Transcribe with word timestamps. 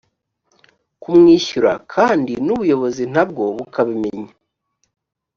kumwishyura 1.01 1.71
kandi 1.93 2.33
n 2.45 2.47
ubuyobozi 2.55 3.03
ntabwo 3.11 3.43
bukabimenya 3.57 4.31